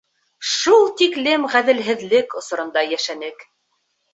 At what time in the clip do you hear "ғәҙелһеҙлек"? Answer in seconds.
1.57-2.35